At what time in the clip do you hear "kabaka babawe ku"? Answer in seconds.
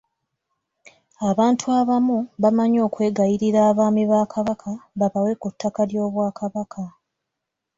4.33-5.47